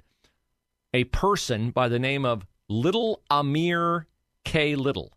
A 0.93 1.03
person 1.05 1.71
by 1.71 1.88
the 1.88 2.00
name 2.00 2.25
of 2.25 2.45
Little 2.67 3.21
Amir 3.29 4.07
K. 4.43 4.75
Little, 4.75 5.13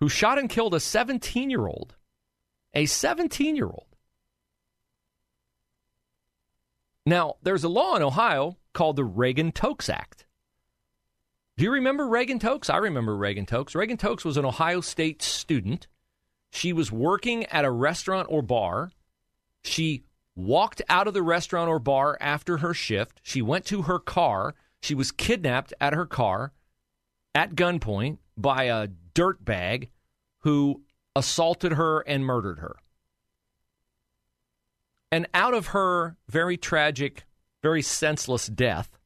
who 0.00 0.08
shot 0.08 0.38
and 0.38 0.48
killed 0.48 0.74
a 0.74 0.80
17 0.80 1.50
year 1.50 1.66
old. 1.66 1.94
A 2.72 2.86
17 2.86 3.56
year 3.56 3.66
old. 3.66 3.86
Now, 7.06 7.34
there's 7.42 7.64
a 7.64 7.68
law 7.68 7.96
in 7.96 8.02
Ohio 8.02 8.56
called 8.72 8.96
the 8.96 9.04
Reagan 9.04 9.52
Tokes 9.52 9.90
Act. 9.90 10.24
Do 11.56 11.64
you 11.64 11.70
remember 11.70 12.08
Reagan 12.08 12.38
Tokes? 12.38 12.70
I 12.70 12.78
remember 12.78 13.14
Reagan 13.14 13.46
Tokes. 13.46 13.74
Reagan 13.74 13.98
Tokes 13.98 14.24
was 14.24 14.36
an 14.36 14.44
Ohio 14.44 14.80
State 14.80 15.22
student 15.22 15.86
she 16.54 16.72
was 16.72 16.92
working 16.92 17.44
at 17.46 17.64
a 17.64 17.70
restaurant 17.70 18.28
or 18.30 18.40
bar. 18.40 18.92
She 19.64 20.04
walked 20.36 20.80
out 20.88 21.08
of 21.08 21.14
the 21.14 21.22
restaurant 21.22 21.68
or 21.68 21.80
bar 21.80 22.16
after 22.20 22.58
her 22.58 22.72
shift. 22.72 23.20
She 23.24 23.42
went 23.42 23.64
to 23.66 23.82
her 23.82 23.98
car. 23.98 24.54
She 24.80 24.94
was 24.94 25.10
kidnapped 25.10 25.74
at 25.80 25.94
her 25.94 26.06
car 26.06 26.52
at 27.34 27.56
gunpoint 27.56 28.18
by 28.36 28.64
a 28.64 28.86
dirtbag 29.14 29.88
who 30.42 30.82
assaulted 31.16 31.72
her 31.72 32.00
and 32.06 32.24
murdered 32.24 32.60
her. 32.60 32.76
And 35.10 35.26
out 35.34 35.54
of 35.54 35.68
her 35.68 36.16
very 36.28 36.56
tragic, 36.56 37.24
very 37.62 37.82
senseless 37.82 38.46
death 38.46 38.96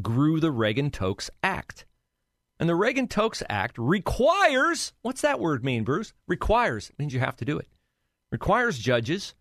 grew 0.00 0.38
the 0.38 0.52
Reagan 0.52 0.90
Tokes 0.92 1.28
Act. 1.42 1.86
And 2.62 2.68
the 2.68 2.76
Reagan 2.76 3.08
Tokes 3.08 3.42
Act 3.48 3.76
requires 3.76 4.92
what's 5.02 5.22
that 5.22 5.40
word 5.40 5.64
mean, 5.64 5.82
Bruce? 5.82 6.12
Requires 6.28 6.92
means 6.96 7.12
you 7.12 7.18
have 7.18 7.34
to 7.38 7.44
do 7.44 7.58
it. 7.58 7.66
Requires 8.30 8.78
judges 8.78 9.34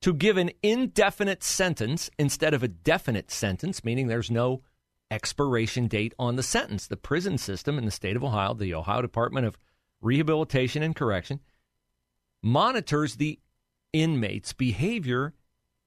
to 0.00 0.14
give 0.14 0.38
an 0.38 0.50
indefinite 0.62 1.42
sentence 1.42 2.08
instead 2.18 2.54
of 2.54 2.62
a 2.62 2.68
definite 2.68 3.30
sentence, 3.30 3.84
meaning 3.84 4.06
there's 4.06 4.30
no 4.30 4.62
expiration 5.10 5.88
date 5.88 6.14
on 6.18 6.36
the 6.36 6.42
sentence. 6.42 6.86
The 6.86 6.96
prison 6.96 7.36
system 7.36 7.76
in 7.76 7.84
the 7.84 7.90
state 7.90 8.16
of 8.16 8.24
Ohio, 8.24 8.54
the 8.54 8.72
Ohio 8.72 9.02
Department 9.02 9.44
of 9.44 9.58
Rehabilitation 10.00 10.82
and 10.82 10.96
Correction, 10.96 11.40
monitors 12.42 13.16
the 13.16 13.40
inmates' 13.92 14.54
behavior 14.54 15.34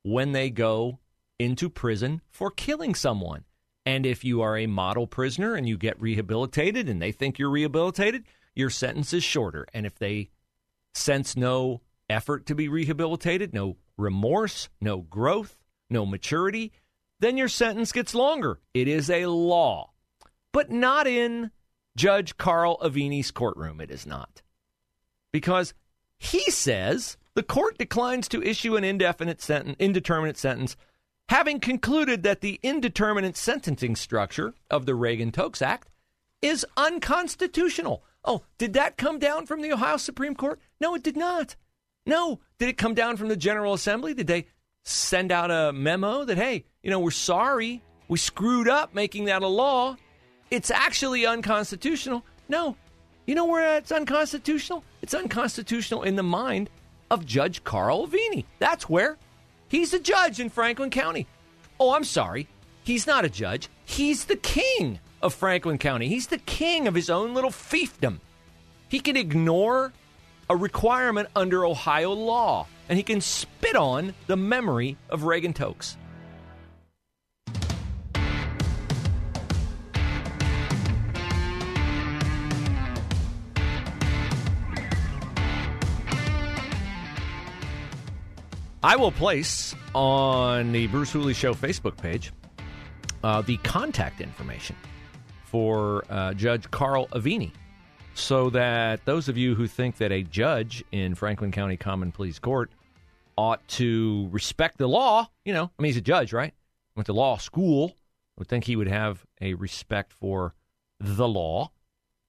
when 0.04 0.34
they 0.34 0.52
go 0.52 1.00
into 1.40 1.72
prison 1.72 2.22
for 2.30 2.52
killing 2.52 2.94
someone. 2.94 3.46
And 3.90 4.06
if 4.06 4.24
you 4.24 4.44
are 4.44 4.56
a 4.56 4.68
model 4.68 5.08
prisoner 5.08 5.56
and 5.56 5.68
you 5.68 5.76
get 5.76 6.00
rehabilitated 6.00 6.88
and 6.88 7.02
they 7.02 7.12
think 7.12 7.40
you're 7.40 7.50
rehabilitated, 7.50 8.24
your 8.54 8.70
sentence 8.70 9.14
is 9.14 9.24
shorter. 9.24 9.66
And 9.74 9.84
if 9.84 9.98
they 9.98 10.30
sense 10.94 11.36
no 11.36 11.82
effort 12.08 12.46
to 12.46 12.54
be 12.54 12.68
rehabilitated, 12.68 13.52
no 13.52 13.78
remorse, 13.98 14.70
no 14.80 14.98
growth, 14.98 15.58
no 15.90 16.06
maturity, 16.06 16.72
then 17.20 17.36
your 17.36 17.48
sentence 17.48 17.92
gets 17.92 18.14
longer. 18.14 18.60
It 18.76 18.88
is 18.88 19.10
a 19.10 19.26
law, 19.26 19.90
but 20.52 20.70
not 20.70 21.08
in 21.08 21.50
Judge 21.96 22.38
Carl 22.38 22.78
Aveni's 22.84 23.32
courtroom. 23.32 23.82
It 23.82 23.90
is 23.90 24.06
not. 24.06 24.44
Because 25.32 25.74
he 26.20 26.52
says 26.52 27.18
the 27.34 27.42
court 27.42 27.80
declines 27.80 28.28
to 28.28 28.44
issue 28.44 28.76
an 28.76 28.84
indefinite 28.84 29.42
sentence, 29.42 29.78
indeterminate 29.80 30.38
sentence, 30.38 30.78
having 31.30 31.60
concluded 31.60 32.24
that 32.24 32.42
the 32.42 32.60
indeterminate 32.64 33.38
sentencing 33.38 33.96
structure 33.96 34.56
of 34.70 34.88
the 34.88 34.96
Reagan 34.96 35.32
Tokes 35.32 35.62
Act 35.62 35.88
is 36.42 36.66
unconstitutional. 36.76 38.04
Oh, 38.26 38.42
did 38.58 38.74
that 38.74 38.98
come 38.98 39.20
down 39.20 39.46
from 39.46 39.62
the 39.62 39.72
Ohio 39.72 39.98
Supreme 39.98 40.34
Court? 40.34 40.60
No, 40.82 40.96
it 40.96 41.04
did 41.04 41.16
not. 41.16 41.56
No. 42.06 42.40
Did 42.58 42.70
it 42.70 42.78
come 42.78 42.96
down 42.96 43.16
from 43.16 43.28
the 43.28 43.38
General 43.38 43.76
Assembly? 43.76 44.16
Did 44.16 44.26
they 44.26 44.48
send 44.84 45.32
out 45.32 45.52
a 45.52 45.72
memo 45.72 46.26
that, 46.26 46.38
hey, 46.38 46.66
you 46.82 46.90
know, 46.90 47.00
we're 47.00 47.12
sorry, 47.12 47.84
we 48.08 48.18
screwed 48.18 48.68
up 48.68 48.96
making 48.96 49.26
that 49.26 49.44
a 49.44 49.48
law? 49.48 49.98
It's 50.50 50.72
actually 50.72 51.28
unconstitutional. 51.28 52.26
No. 52.48 52.76
You 53.28 53.36
know 53.36 53.46
where 53.46 53.78
it's 53.78 53.92
unconstitutional? 53.92 54.84
It's 55.04 55.14
unconstitutional 55.14 56.02
in 56.02 56.16
the 56.16 56.24
mind 56.24 56.72
of 57.12 57.24
Judge 57.24 57.64
Carl 57.64 58.08
Aveni. 58.08 58.46
That's 58.58 58.90
where. 58.90 59.20
He's 59.70 59.94
a 59.94 60.00
judge 60.00 60.40
in 60.40 60.50
Franklin 60.50 60.90
County. 60.90 61.28
Oh, 61.80 61.94
I'm 61.94 62.04
sorry. 62.04 62.48
He's 62.84 63.08
not 63.08 63.24
a 63.24 63.30
judge. 63.30 63.70
He's 63.86 64.26
the 64.26 64.36
king 64.36 65.00
of 65.22 65.34
Franklin 65.34 65.78
County. 65.78 66.08
He's 66.08 66.28
the 66.28 66.40
king 66.40 66.88
of 66.88 66.96
his 66.96 67.10
own 67.10 67.34
little 67.34 67.52
fiefdom. 67.52 68.20
He 68.90 69.00
can 69.00 69.16
ignore 69.16 69.94
a 70.50 70.56
requirement 70.56 71.30
under 71.36 71.64
Ohio 71.66 72.12
law, 72.12 72.66
and 72.90 72.98
he 72.98 73.04
can 73.04 73.22
spit 73.22 73.76
on 73.76 74.16
the 74.26 74.36
memory 74.36 74.98
of 75.10 75.24
Reagan 75.24 75.54
Tokes. 75.54 75.96
I 88.82 88.96
will 88.96 89.12
place 89.12 89.76
on 89.94 90.72
the 90.72 90.88
Bruce 90.88 91.12
Hooley 91.12 91.34
Show 91.34 91.54
Facebook 91.54 91.98
page 91.98 92.32
uh, 93.26 93.42
the 93.42 93.58
contact 93.58 94.22
information 94.22 94.78
for 95.44 96.06
uh, 96.10 96.34
Judge 96.34 96.72
Carl 96.72 97.08
Aveni 97.08 97.52
so 98.14 98.50
that 98.52 99.04
those 99.04 99.28
of 99.28 99.36
you 99.36 99.54
who 99.54 99.68
think 99.68 99.98
that 99.98 100.14
a 100.14 100.24
judge 100.24 100.82
in 100.94 101.14
Franklin 101.14 101.52
County 101.52 101.76
Common 101.76 102.14
Pleas 102.14 102.40
Court 102.40 102.72
ought 103.38 103.68
to 103.68 104.30
respect 104.32 104.78
the 104.78 104.88
law, 104.88 105.30
you 105.44 105.54
know, 105.54 105.70
I 105.78 105.82
mean, 105.82 105.90
he's 105.90 105.98
a 105.98 106.02
judge, 106.02 106.32
right? 106.32 106.54
Went 106.96 107.08
to 107.08 107.14
law 107.14 107.36
school, 107.36 107.94
would 108.38 108.48
think 108.48 108.64
he 108.64 108.78
would 108.78 108.88
have 108.88 109.26
a 109.42 109.56
respect 109.56 110.14
for 110.14 110.56
the 111.02 111.28
law, 111.28 111.72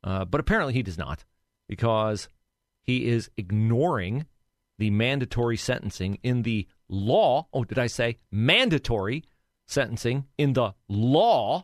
uh, 0.02 0.24
but 0.24 0.40
apparently 0.40 0.74
he 0.74 0.82
does 0.82 0.98
not 0.98 1.24
because 1.68 2.28
he 2.82 3.06
is 3.06 3.30
ignoring 3.36 4.26
the 4.80 4.90
mandatory 4.90 5.58
sentencing 5.58 6.18
in 6.22 6.42
the 6.42 6.66
law. 6.88 7.46
Oh, 7.52 7.64
did 7.64 7.78
I 7.78 7.86
say 7.86 8.16
mandatory 8.32 9.24
sentencing 9.66 10.24
in 10.38 10.54
the 10.54 10.72
law 10.88 11.62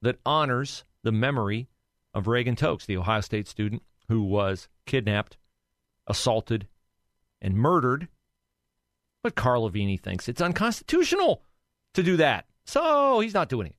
that 0.00 0.18
honors 0.24 0.84
the 1.02 1.12
memory 1.12 1.68
of 2.14 2.26
Reagan 2.26 2.56
Tokes, 2.56 2.86
the 2.86 2.96
Ohio 2.96 3.20
State 3.20 3.46
student 3.46 3.82
who 4.08 4.22
was 4.22 4.68
kidnapped, 4.86 5.36
assaulted, 6.06 6.66
and 7.42 7.54
murdered. 7.54 8.08
But 9.22 9.34
Carl 9.34 9.70
Aveni 9.70 10.00
thinks 10.00 10.26
it's 10.26 10.40
unconstitutional 10.40 11.42
to 11.92 12.02
do 12.02 12.16
that. 12.16 12.46
So 12.64 13.20
he's 13.20 13.34
not 13.34 13.50
doing 13.50 13.66
it. 13.66 13.76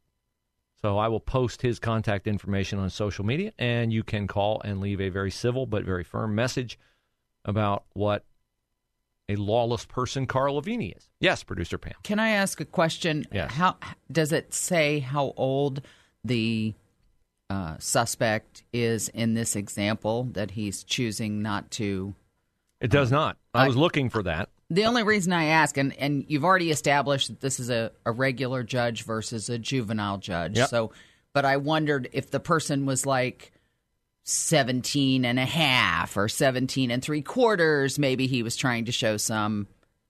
So 0.83 0.99
I 0.99 1.07
will 1.07 1.19
post 1.19 1.63
his 1.63 1.79
contact 1.79 2.27
information 2.27 2.77
on 2.77 2.91
social 2.91 3.25
media, 3.25 3.53
and 3.57 3.91
you 3.91 4.03
can 4.03 4.27
call 4.27 4.61
and 4.63 4.79
leave 4.79 5.01
a 5.01 5.09
very 5.09 5.31
civil 5.31 5.65
but 5.65 5.83
very 5.83 6.03
firm 6.03 6.35
message 6.35 6.77
about 7.43 7.85
what 7.93 8.23
a 9.29 9.35
lawless 9.35 9.85
person 9.85 10.25
Carl 10.25 10.61
Aveni 10.61 10.95
is. 10.95 11.09
Yes, 11.19 11.43
producer 11.43 11.77
Pam. 11.77 11.93
Can 12.03 12.19
I 12.19 12.29
ask 12.29 12.59
a 12.59 12.65
question? 12.65 13.25
Yes. 13.31 13.51
How 13.51 13.77
does 14.11 14.31
it 14.31 14.53
say 14.53 14.99
how 14.99 15.33
old 15.35 15.81
the 16.23 16.73
uh, 17.49 17.75
suspect 17.79 18.63
is 18.73 19.09
in 19.09 19.33
this 19.33 19.55
example 19.55 20.23
that 20.33 20.51
he's 20.51 20.83
choosing 20.83 21.41
not 21.41 21.69
to? 21.71 22.13
It 22.79 22.91
does 22.91 23.11
not. 23.11 23.37
I, 23.53 23.63
I- 23.63 23.67
was 23.67 23.75
looking 23.75 24.09
for 24.09 24.23
that. 24.23 24.49
The 24.69 24.83
only 24.83 25.03
reason 25.03 25.31
I 25.31 25.45
ask, 25.45 25.77
and, 25.77 25.93
and 25.97 26.25
you've 26.27 26.43
already 26.43 26.71
established 26.71 27.29
that 27.29 27.39
this 27.39 27.57
is 27.57 27.69
a, 27.69 27.89
a 28.05 28.11
regular 28.11 28.63
judge 28.63 29.03
versus 29.05 29.47
a 29.49 29.57
juvenile 29.57 30.17
judge. 30.17 30.57
Yep. 30.57 30.67
So, 30.67 30.91
but 31.31 31.45
I 31.45 31.55
wondered 31.55 32.09
if 32.11 32.31
the 32.31 32.41
person 32.41 32.85
was 32.85 33.05
like 33.05 33.53
17 34.29 35.23
and 35.25 35.39
a 35.39 35.45
half 35.45 36.17
or 36.17 36.27
17 36.27 36.91
and 36.91 37.01
three 37.01 37.21
quarters, 37.21 37.97
maybe 37.97 38.27
he 38.27 38.43
was 38.43 38.55
trying 38.55 38.85
to 38.85 38.91
show 38.91 39.15
some 39.17 39.67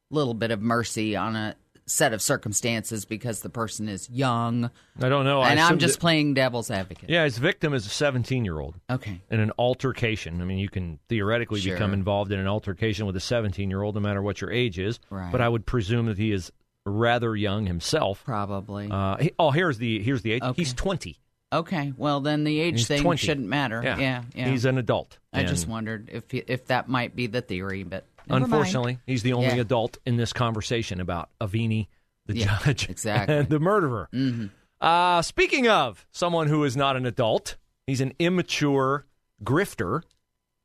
little 0.09 0.33
bit 0.33 0.49
of 0.51 0.61
mercy 0.61 1.15
on 1.15 1.35
a 1.35 1.55
set 1.85 2.13
of 2.13 2.21
circumstances 2.21 3.05
because 3.05 3.41
the 3.41 3.49
person 3.49 3.87
is 3.87 4.09
young. 4.09 4.69
I 5.01 5.07
don't 5.07 5.23
know. 5.23 5.41
And 5.43 5.59
I'm 5.59 5.77
just 5.77 5.95
that- 5.95 6.01
playing 6.01 6.33
devil's 6.33 6.69
advocate. 6.71 7.09
Yeah, 7.09 7.23
his 7.23 7.37
victim 7.37 7.73
is 7.73 7.85
a 7.85 7.89
17 7.89 8.43
year 8.43 8.59
old 8.59 8.75
Okay. 8.89 9.21
in 9.29 9.39
an 9.39 9.51
altercation. 9.57 10.41
I 10.41 10.45
mean, 10.45 10.57
you 10.57 10.67
can 10.69 10.99
theoretically 11.07 11.61
Sure. 11.61 11.75
become 11.75 11.93
involved 11.93 12.31
in 12.31 12.39
an 12.39 12.47
altercation 12.47 13.05
with 13.05 13.15
a 13.15 13.21
17 13.21 13.69
year 13.69 13.83
old 13.83 13.95
no 13.95 14.01
matter 14.01 14.21
what 14.21 14.41
your 14.41 14.51
age 14.51 14.79
is. 14.79 14.99
Right. 15.09 15.31
But 15.31 15.39
I 15.41 15.47
would 15.47 15.65
presume 15.65 16.07
that 16.07 16.17
he 16.17 16.31
is 16.31 16.51
rather 16.85 17.35
young 17.35 17.67
himself. 17.67 18.23
Probably. 18.25 18.89
Uh, 18.91 19.17
he- 19.17 19.31
oh, 19.39 19.51
here's 19.51 19.77
the 19.77 20.01
here's 20.01 20.23
the 20.23 20.31
age. 20.33 20.41
Okay. 20.41 20.53
He's 20.61 20.73
20. 20.73 21.17
Okay. 21.53 21.93
Well, 21.95 22.19
then 22.19 22.43
the 22.43 22.59
age 22.59 22.79
He's 22.79 22.87
thing 22.87 23.03
20. 23.03 23.17
shouldn't 23.17 23.47
matter. 23.47 23.81
Yeah, 23.83 23.97
Yeah. 23.97 24.23
Yeah. 24.35 24.49
He's 24.49 24.65
an 24.65 24.77
adult. 24.77 25.17
I 25.31 25.43
just 25.43 25.67
wondered 25.67 26.09
if 26.11 26.33
if 26.33 26.65
that 26.67 26.89
might 26.89 27.15
be 27.15 27.27
the 27.27 27.41
theory, 27.41 27.83
but 27.83 28.05
never 28.27 28.39
mind. 28.41 28.43
Unfortunately, 28.53 28.99
he's 29.05 29.23
the 29.23 29.33
only 29.33 29.47
Yeah. 29.55 29.61
adult 29.61 29.97
in 30.05 30.17
this 30.17 30.33
conversation 30.33 30.99
about 30.99 31.29
Aveni, 31.39 31.87
the 32.25 32.37
Yeah, 32.37 32.59
judge, 32.65 32.89
exactly. 32.89 33.35
and 33.37 33.49
the 33.49 33.59
murderer. 33.59 34.09
Mhm. 34.13 34.49
Uh, 34.81 35.21
speaking 35.21 35.67
of 35.69 36.05
someone 36.11 36.47
who 36.47 36.63
is 36.63 36.75
not 36.75 36.95
an 36.97 37.05
adult, 37.05 37.55
he's 37.85 38.01
an 38.01 38.13
immature 38.19 39.05
grifter. 39.43 40.01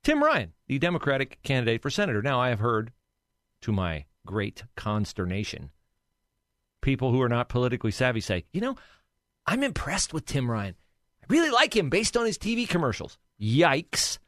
Tim 0.02 0.22
Ryan, 0.24 0.52
the 0.66 0.78
Democratic 0.80 1.40
candidate 1.44 1.80
for 1.82 1.90
senator. 1.90 2.22
Now, 2.22 2.40
I 2.40 2.48
have 2.48 2.58
heard, 2.58 2.92
to 3.60 3.70
my 3.72 4.06
great 4.26 4.64
consternation, 4.76 5.70
people 6.80 7.12
who 7.12 7.22
are 7.22 7.28
not 7.28 7.48
politically 7.48 7.90
savvy 7.92 8.20
say, 8.20 8.44
you 8.52 8.60
know, 8.60 8.76
I'm 9.46 9.62
impressed 9.62 10.12
with 10.12 10.26
Tim 10.26 10.50
Ryan. 10.50 10.74
I 11.22 11.26
really 11.28 11.50
like 11.50 11.76
him 11.76 11.90
based 11.90 12.16
on 12.16 12.26
his 12.26 12.38
TV 12.38 12.68
commercials. 12.68 13.18
Yikes. 13.40 14.18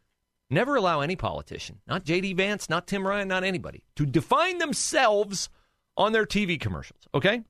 Never 0.50 0.76
allow 0.76 1.00
any 1.00 1.16
politician, 1.16 1.80
not 1.86 2.04
J.D. 2.04 2.34
Vance, 2.34 2.68
not 2.68 2.86
Tim 2.86 3.06
Ryan, 3.06 3.28
not 3.28 3.44
anybody, 3.44 3.82
to 3.96 4.04
define 4.04 4.58
themselves 4.58 5.48
on 5.96 6.12
their 6.12 6.26
TV 6.26 6.60
commercials, 6.60 7.00
okay? 7.14 7.42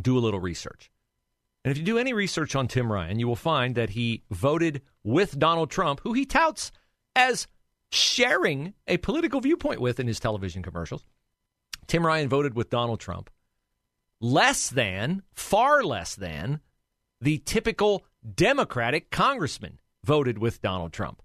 Do 0.00 0.18
a 0.18 0.20
little 0.20 0.40
research. 0.40 0.90
And 1.64 1.72
if 1.72 1.78
you 1.78 1.84
do 1.84 1.98
any 1.98 2.12
research 2.12 2.54
on 2.54 2.68
Tim 2.68 2.92
Ryan, 2.92 3.18
you 3.18 3.26
will 3.26 3.36
find 3.36 3.74
that 3.74 3.90
he 3.90 4.22
voted 4.30 4.82
with 5.02 5.38
Donald 5.38 5.70
Trump, 5.70 6.00
who 6.02 6.12
he 6.12 6.24
touts 6.24 6.72
as 7.16 7.46
sharing 7.90 8.74
a 8.86 8.98
political 8.98 9.40
viewpoint 9.40 9.80
with 9.80 9.98
in 10.00 10.06
his 10.06 10.20
television 10.20 10.62
commercials. 10.62 11.04
Tim 11.86 12.06
Ryan 12.06 12.28
voted 12.28 12.54
with 12.54 12.70
Donald 12.70 13.00
Trump 13.00 13.30
less 14.20 14.68
than, 14.68 15.22
far 15.32 15.82
less 15.82 16.14
than, 16.14 16.60
the 17.20 17.38
typical 17.38 18.04
Democratic 18.34 19.10
congressman 19.10 19.80
voted 20.04 20.38
with 20.38 20.62
Donald 20.62 20.92
Trump. 20.92 21.22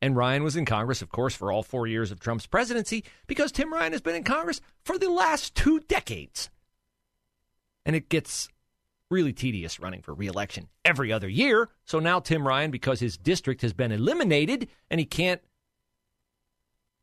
And 0.00 0.16
Ryan 0.16 0.42
was 0.42 0.56
in 0.56 0.64
Congress, 0.64 1.00
of 1.00 1.10
course, 1.10 1.34
for 1.34 1.52
all 1.52 1.62
four 1.62 1.86
years 1.86 2.10
of 2.10 2.18
Trump's 2.18 2.46
presidency 2.46 3.04
because 3.28 3.52
Tim 3.52 3.72
Ryan 3.72 3.92
has 3.92 4.00
been 4.00 4.16
in 4.16 4.24
Congress 4.24 4.60
for 4.84 4.98
the 4.98 5.10
last 5.10 5.54
two 5.54 5.78
decades. 5.80 6.50
And 7.86 7.94
it 7.94 8.08
gets 8.08 8.48
really 9.10 9.32
tedious 9.32 9.78
running 9.78 10.02
for 10.02 10.14
reelection 10.14 10.68
every 10.84 11.12
other 11.12 11.28
year. 11.28 11.68
So 11.84 12.00
now 12.00 12.18
Tim 12.18 12.48
Ryan, 12.48 12.70
because 12.70 12.98
his 12.98 13.16
district 13.16 13.62
has 13.62 13.72
been 13.72 13.92
eliminated 13.92 14.68
and 14.90 14.98
he 14.98 15.06
can't 15.06 15.40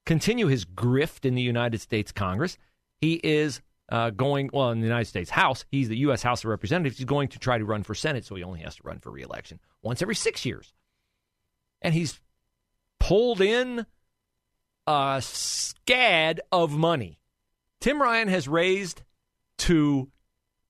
continue 0.06 0.48
his 0.48 0.66
grift 0.66 1.24
in 1.24 1.36
the 1.36 1.42
United 1.42 1.80
States 1.80 2.12
Congress, 2.12 2.58
he 3.00 3.22
is 3.24 3.62
uh, 3.92 4.12
going, 4.12 4.50
well, 4.54 4.72
in 4.72 4.80
the 4.80 4.88
United 4.88 5.06
States 5.06 5.30
House, 5.30 5.66
he's 5.72 5.90
the 5.90 5.98
U.S. 5.98 6.22
House 6.22 6.44
of 6.44 6.50
Representatives. 6.50 6.98
He's 6.98 7.06
going 7.06 7.30
to 7.30 7.40
try 7.40 7.58
to 7.58 7.66
run 7.66 7.84
for 7.84 7.96
Senate, 7.96 8.26
so 8.26 8.36
he 8.36 8.44
only 8.44 8.60
has 8.62 8.76
to 8.76 8.84
run 8.84 9.00
for 9.00 9.12
reelection 9.12 9.60
once 9.82 10.02
every 10.02 10.16
six 10.16 10.46
years. 10.46 10.74
And 11.82 11.94
he's 11.94 12.20
pulled 13.00 13.42
in 13.42 13.86
a 14.86 15.18
scad 15.20 16.40
of 16.52 16.72
money. 16.72 17.20
Tim 17.80 18.02
Ryan 18.02 18.28
has 18.28 18.48
raised 18.48 19.02
to 19.60 20.10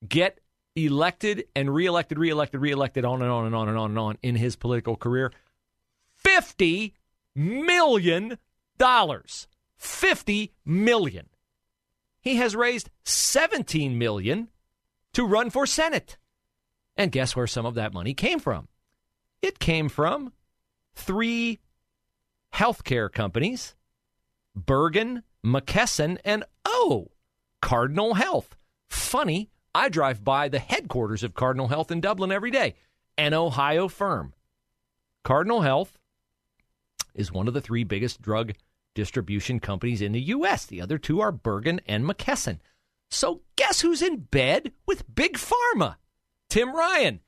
get 0.08 0.40
elected 0.76 1.44
and 1.56 1.74
reelected, 1.74 2.18
reelected, 2.18 2.60
reelected, 2.60 3.04
on 3.04 3.22
and 3.22 3.30
on 3.30 3.46
and 3.46 3.54
on 3.54 3.68
and 3.68 3.76
on 3.76 3.90
and 3.90 3.98
on 3.98 4.18
in 4.22 4.36
his 4.36 4.56
political 4.56 4.96
career. 4.96 5.32
$50 6.24 6.92
million. 7.34 8.38
$50 8.78 10.50
million. 10.64 11.26
He 12.20 12.36
has 12.36 12.54
raised 12.54 12.90
17 13.04 13.98
million 13.98 14.48
to 15.14 15.26
run 15.26 15.50
for 15.50 15.66
Senate. 15.66 16.16
And 16.96 17.12
guess 17.12 17.34
where 17.34 17.46
some 17.46 17.66
of 17.66 17.74
that 17.74 17.94
money 17.94 18.14
came 18.14 18.38
from? 18.38 18.68
It 19.42 19.58
came 19.58 19.88
from 19.88 20.32
three 20.94 21.60
healthcare 22.52 23.10
companies 23.10 23.74
Bergen, 24.54 25.22
McKesson, 25.44 26.18
and 26.24 26.44
oh, 26.64 27.08
Cardinal 27.62 28.14
Health. 28.14 28.56
Funny, 28.88 29.50
I 29.74 29.88
drive 29.88 30.24
by 30.24 30.48
the 30.48 30.58
headquarters 30.58 31.22
of 31.22 31.34
Cardinal 31.34 31.68
Health 31.68 31.90
in 31.90 32.00
Dublin 32.00 32.32
every 32.32 32.50
day, 32.50 32.74
an 33.16 33.32
Ohio 33.32 33.88
firm. 33.88 34.34
Cardinal 35.22 35.60
Health 35.60 35.98
is 37.14 37.32
one 37.32 37.48
of 37.48 37.54
the 37.54 37.60
three 37.60 37.84
biggest 37.84 38.20
drug 38.20 38.54
distribution 38.94 39.60
companies 39.60 40.02
in 40.02 40.12
the 40.12 40.20
U.S. 40.20 40.66
The 40.66 40.80
other 40.80 40.98
two 40.98 41.20
are 41.20 41.32
Bergen 41.32 41.80
and 41.86 42.04
McKesson. 42.04 42.58
So 43.10 43.42
guess 43.56 43.80
who's 43.80 44.02
in 44.02 44.18
bed 44.18 44.72
with 44.86 45.12
Big 45.14 45.36
Pharma? 45.36 45.96
Tim 46.48 46.74
Ryan. 46.74 47.20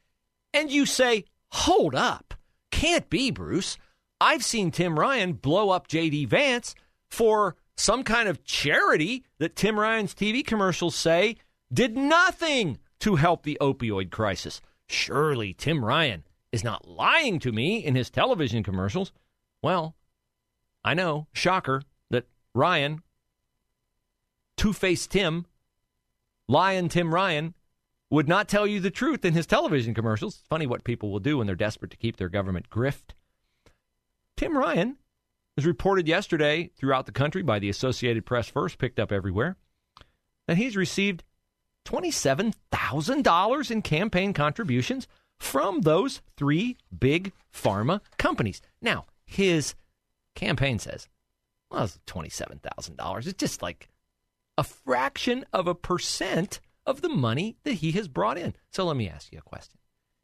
And 0.55 0.71
you 0.71 0.87
say, 0.87 1.25
hold 1.51 1.95
up. 1.95 2.35
Can't 2.71 3.09
be, 3.11 3.31
Bruce. 3.31 3.79
I've 4.21 4.45
seen 4.45 4.71
Tim 4.71 4.99
Ryan 4.99 5.33
blow 5.33 5.71
up 5.71 5.89
J.D. 5.89 6.27
Vance 6.27 6.75
for 7.11 7.57
some 7.77 8.05
kind 8.05 8.29
of 8.29 8.45
charity 8.45 9.25
that 9.39 9.57
Tim 9.57 9.79
Ryan's 9.79 10.15
TV 10.15 10.47
commercials 10.47 10.95
say 10.95 11.37
did 11.73 11.97
nothing 11.97 12.79
to 13.01 13.17
help 13.17 13.43
the 13.43 13.59
opioid 13.61 14.11
crisis. 14.11 14.61
Surely 14.87 15.53
Tim 15.55 15.85
Ryan 15.85 16.25
is 16.53 16.63
not 16.63 16.87
lying 16.87 17.39
to 17.41 17.51
me 17.51 17.85
in 17.85 17.95
his 17.95 18.11
television 18.11 18.63
commercials. 18.63 19.11
Well, 19.63 19.97
I 20.85 20.95
know, 20.95 21.27
shocker, 21.33 21.83
that 22.11 22.27
Ryan, 22.55 23.03
Two 24.57 24.73
Face 24.73 25.07
Tim, 25.07 25.47
Lion 26.49 26.89
Tim 26.89 27.15
Ryan, 27.15 27.55
would 28.11 28.29
not 28.29 28.49
tell 28.49 28.67
you 28.67 28.79
the 28.79 28.91
truth 28.91 29.25
in 29.25 29.33
his 29.33 29.47
television 29.47 29.95
commercials. 29.95 30.35
It's 30.35 30.49
funny 30.49 30.67
what 30.67 30.85
people 30.85 31.11
will 31.11 31.21
do 31.21 31.39
when 31.39 31.47
they're 31.47 31.57
desperate 31.57 31.91
to 31.93 31.97
keep 31.97 32.17
their 32.17 32.29
government 32.29 32.69
grift. 32.69 33.15
Tim 34.37 34.57
Ryan 34.57 34.99
was 35.57 35.65
reported 35.65 36.09
yesterday 36.09 36.71
throughout 36.77 37.07
the 37.07 37.13
country 37.13 37.43
by 37.43 37.59
the 37.59 37.69
Associated 37.69 38.27
Press 38.27 38.49
first, 38.49 38.79
picked 38.79 38.99
up 38.99 39.13
everywhere, 39.13 39.57
that 40.47 40.57
he's 40.57 40.77
received 40.77 41.25
$27,000 41.87 43.71
in 43.71 43.83
campaign 43.83 44.33
contributions 44.33 45.09
from 45.39 45.81
those 45.81 46.23
three 46.37 46.77
big 46.97 47.33
pharma 47.53 48.01
companies. 48.19 48.61
Now, 48.81 49.07
his 49.27 49.75
campaign 50.35 50.79
says, 50.79 51.09
well, 51.71 51.85
it's 51.85 51.99
$27,000. 52.07 53.27
It's 53.27 53.33
just 53.35 53.63
like 53.63 53.89
a 54.59 54.65
fraction 54.65 55.45
of 55.53 55.67
a 55.67 55.75
percent 55.75 56.61
of 56.85 57.01
the 57.01 57.09
money 57.09 57.57
that 57.65 57.75
he 57.75 57.93
has 57.93 58.09
brought 58.09 58.39
in. 58.39 58.55
So 58.71 58.85
let 58.85 58.97
me 58.97 59.09
ask 59.09 59.33
you 59.33 59.39
a 59.39 59.43
question. 59.43 59.79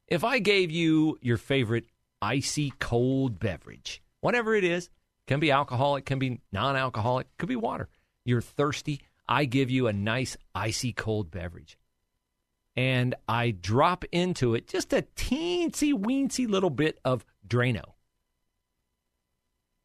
If 0.07 0.25
I 0.25 0.39
gave 0.39 0.71
you 0.71 1.19
your 1.21 1.37
favorite 1.37 1.87
icy 2.21 2.73
cold 2.79 3.39
beverage, 3.39 4.03
whatever 4.21 4.55
it 4.55 4.65
is, 4.65 4.91
can 5.27 5.41
be 5.41 5.51
alcoholic, 5.51 6.07
can 6.07 6.19
be 6.19 6.41
non-alcoholic, 6.53 7.27
could 7.37 7.49
be 7.49 7.57
water. 7.57 7.89
You're 8.25 8.41
thirsty, 8.41 9.01
I 9.29 9.45
give 9.45 9.71
you 9.71 9.87
a 9.87 9.93
nice 9.93 10.37
icy 10.55 10.93
cold 10.93 11.31
beverage. 11.31 11.79
And 12.77 13.15
I 13.29 13.51
drop 13.51 14.05
into 14.13 14.55
it 14.55 14.69
just 14.69 14.93
a 14.93 15.03
teensy 15.17 15.93
weensy 15.93 16.49
little 16.49 16.71
bit 16.71 16.99
of 17.05 17.25
Drano. 17.47 17.95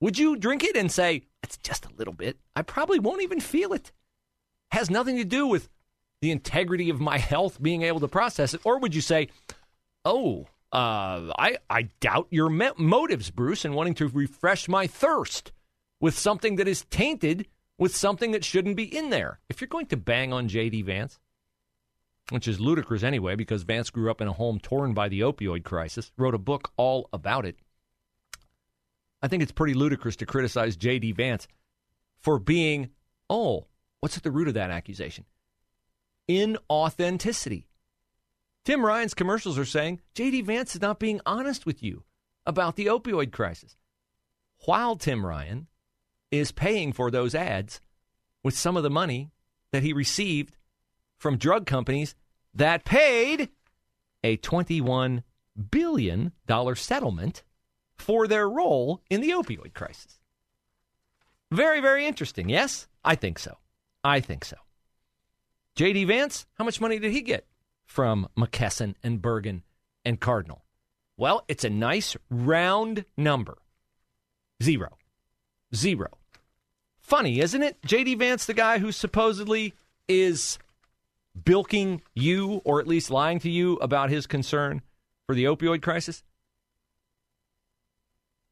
Would 0.04 0.20
you 0.20 0.36
drink 0.36 0.66
it 0.66 0.76
and 0.76 0.92
say, 0.92 1.24
it's 1.44 1.58
just 1.60 1.86
a 1.86 1.94
little 1.98 2.14
bit? 2.14 2.38
I 2.58 2.62
probably 2.62 3.00
won't 3.00 3.22
even 3.22 3.40
feel 3.40 3.72
it. 3.72 3.94
Has 4.72 4.90
nothing 4.90 5.16
to 5.16 5.24
do 5.24 5.48
with 5.48 5.70
the 6.22 6.30
integrity 6.30 6.90
of 6.90 7.00
my 7.00 7.18
health 7.18 7.64
being 7.64 7.84
able 7.84 8.02
to 8.02 8.10
process 8.10 8.54
it. 8.54 8.60
Or 8.66 8.80
would 8.80 8.94
you 8.94 9.00
say, 9.00 9.30
oh, 10.04 10.48
uh, 10.74 11.32
I, 11.40 11.56
I 11.70 11.84
doubt 12.02 12.28
your 12.32 12.50
me- 12.50 12.72
motives, 12.78 13.32
Bruce, 13.32 13.64
in 13.64 13.76
wanting 13.76 13.94
to 13.94 14.10
refresh 14.10 14.68
my 14.68 14.88
thirst 14.88 15.54
with 16.02 16.20
something 16.20 16.58
that 16.58 16.68
is 16.68 16.84
tainted 16.90 17.48
with 17.78 17.96
something 17.96 18.32
that 18.32 18.44
shouldn't 18.44 18.76
be 18.76 18.84
in 18.84 19.10
there. 19.10 19.40
If 19.48 19.62
you're 19.62 19.70
going 19.70 19.86
to 19.86 19.96
bang 19.96 20.34
on 20.34 20.50
J.D. 20.50 20.82
Vance, 20.82 21.18
which 22.30 22.50
is 22.50 22.60
ludicrous 22.60 23.04
anyway, 23.04 23.38
because 23.38 23.64
Vance 23.64 23.90
grew 23.90 24.12
up 24.12 24.20
in 24.20 24.28
a 24.28 24.34
home 24.34 24.60
torn 24.60 24.94
by 24.94 25.08
the 25.08 25.22
opioid 25.22 25.64
crisis, 25.64 26.12
wrote 26.18 26.36
a 26.36 26.40
book 26.40 26.74
all 26.76 27.08
about 27.14 27.46
it. 27.46 27.56
I 29.24 29.30
think 29.30 29.42
it's 29.42 29.54
pretty 29.54 29.74
ludicrous 29.74 30.18
to 30.18 30.26
criticize 30.26 30.76
J.D. 30.76 31.14
Vance 31.14 31.48
for 32.20 32.38
being, 32.38 32.90
oh, 33.30 33.68
what's 34.02 34.18
at 34.18 34.24
the 34.24 34.32
root 34.32 34.50
of 34.50 34.54
that 34.56 34.70
accusation? 34.70 35.24
Inauthenticity. 36.30 37.64
Tim 38.66 38.86
Ryan's 38.86 39.14
commercials 39.14 39.58
are 39.58 39.66
saying 39.66 40.02
J.D. 40.14 40.42
Vance 40.42 40.76
is 40.76 40.82
not 40.82 41.00
being 41.00 41.22
honest 41.26 41.66
with 41.66 41.82
you 41.82 42.04
about 42.46 42.76
the 42.76 42.88
opioid 42.88 43.32
crisis. 43.32 43.78
While 44.66 44.98
Tim 44.98 45.26
Ryan 45.26 45.68
is 46.30 46.52
paying 46.52 46.92
for 46.92 47.10
those 47.10 47.34
ads 47.34 47.80
with 48.44 48.58
some 48.58 48.76
of 48.76 48.84
the 48.84 48.90
money 48.90 49.32
that 49.72 49.84
he 49.84 49.94
received 49.94 50.58
from 51.18 51.38
drug 51.38 51.66
companies 51.66 52.14
that 52.54 52.84
paid 52.84 53.50
a 54.22 54.36
$21 54.38 55.24
billion 55.72 56.34
settlement 56.76 57.44
for 58.04 58.28
their 58.28 58.50
role 58.50 59.02
in 59.10 59.22
the 59.22 59.32
opioid 59.32 59.74
crisis. 59.74 60.20
Very, 61.52 61.80
very 61.80 62.06
interesting. 62.06 62.50
Yes, 62.50 62.88
I 63.04 63.16
think 63.16 63.40
so. 63.40 63.58
I 64.04 64.20
think 64.20 64.44
so. 64.44 64.58
J.D. 65.76 66.04
Vance, 66.06 66.46
how 66.56 66.66
much 66.66 66.82
money 66.82 67.00
did 67.00 67.12
he 67.12 67.22
get 67.22 67.48
from 67.86 68.28
McKesson 68.38 68.96
and 69.04 69.22
Bergen 69.22 69.64
and 70.04 70.20
Cardinal? 70.20 70.64
Well, 71.18 71.44
it's 71.48 71.64
a 71.64 71.70
nice 71.70 72.18
round 72.30 73.06
number 73.18 73.58
zero. 74.62 74.98
Zero. 75.76 76.18
Funny, 77.00 77.40
isn't 77.40 77.64
it? 77.64 77.78
J.D. 77.86 78.16
Vance, 78.16 78.46
the 78.46 78.54
guy 78.54 78.80
who 78.80 78.92
supposedly 78.92 79.74
is 80.08 80.60
bilking 81.44 82.02
you, 82.14 82.62
or 82.64 82.80
at 82.80 82.88
least 82.88 83.10
lying 83.10 83.40
to 83.40 83.50
you 83.50 83.76
about 83.78 84.10
his 84.10 84.28
concern 84.28 84.82
for 85.26 85.36
the 85.36 85.46
opioid 85.46 85.82
crisis, 85.82 86.24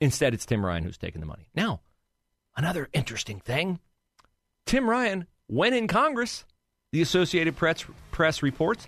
Instead, 0.01 0.33
it's 0.33 0.47
Tim 0.47 0.65
Ryan 0.65 0.83
who's 0.83 0.97
taking 0.97 1.21
the 1.21 1.27
money. 1.27 1.47
Now, 1.55 1.79
another 2.57 2.89
interesting 2.91 3.39
thing 3.39 3.79
Tim 4.65 4.89
Ryan, 4.89 5.27
when 5.47 5.73
in 5.73 5.87
Congress, 5.87 6.43
the 6.91 7.01
Associated 7.01 7.55
Press, 7.55 7.85
Press 8.11 8.43
reports, 8.43 8.87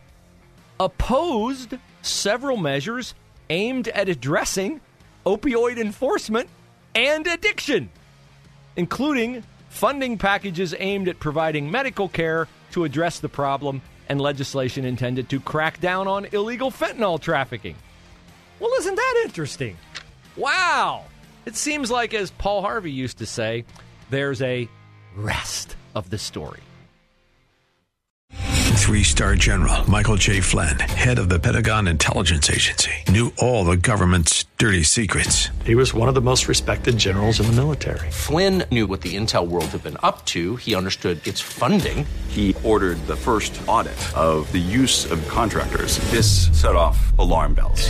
opposed 0.79 1.75
several 2.01 2.57
measures 2.57 3.13
aimed 3.49 3.87
at 3.89 4.09
addressing 4.09 4.81
opioid 5.25 5.77
enforcement 5.77 6.49
and 6.95 7.27
addiction, 7.27 7.89
including 8.75 9.43
funding 9.69 10.17
packages 10.17 10.75
aimed 10.79 11.07
at 11.07 11.19
providing 11.19 11.69
medical 11.69 12.09
care 12.09 12.47
to 12.71 12.83
address 12.83 13.19
the 13.19 13.29
problem 13.29 13.81
and 14.09 14.19
legislation 14.19 14.83
intended 14.83 15.29
to 15.29 15.39
crack 15.39 15.79
down 15.79 16.07
on 16.07 16.25
illegal 16.31 16.71
fentanyl 16.71 17.19
trafficking. 17.19 17.75
Well, 18.59 18.71
isn't 18.79 18.95
that 18.95 19.21
interesting? 19.25 19.77
Wow. 20.35 21.05
It 21.45 21.55
seems 21.55 21.91
like, 21.91 22.13
as 22.13 22.31
Paul 22.31 22.61
Harvey 22.61 22.91
used 22.91 23.17
to 23.19 23.25
say, 23.25 23.65
there's 24.09 24.41
a 24.41 24.67
rest 25.15 25.75
of 25.95 26.09
the 26.09 26.17
story. 26.17 26.61
Three 28.83 29.03
star 29.03 29.35
general 29.35 29.89
Michael 29.89 30.17
J. 30.17 30.41
Flynn, 30.41 30.77
head 30.77 31.17
of 31.17 31.29
the 31.29 31.39
Pentagon 31.39 31.87
Intelligence 31.87 32.49
Agency, 32.49 32.91
knew 33.07 33.31
all 33.37 33.63
the 33.63 33.77
government's 33.77 34.43
dirty 34.57 34.83
secrets. 34.83 35.49
He 35.63 35.73
was 35.73 35.93
one 35.93 36.09
of 36.09 36.15
the 36.15 36.21
most 36.21 36.49
respected 36.49 36.97
generals 36.97 37.39
in 37.39 37.45
the 37.45 37.53
military. 37.53 38.11
Flynn 38.11 38.65
knew 38.71 38.85
what 38.85 38.99
the 38.99 39.15
intel 39.15 39.47
world 39.47 39.67
had 39.67 39.83
been 39.83 39.97
up 40.03 40.25
to. 40.25 40.57
He 40.57 40.75
understood 40.75 41.25
its 41.25 41.39
funding. 41.39 42.05
He 42.27 42.55
ordered 42.63 42.97
the 43.07 43.15
first 43.15 43.59
audit 43.67 43.97
of 44.17 44.51
the 44.51 44.59
use 44.59 45.09
of 45.09 45.25
contractors. 45.29 45.97
This 46.11 46.49
set 46.59 46.75
off 46.75 47.17
alarm 47.17 47.53
bells. 47.53 47.89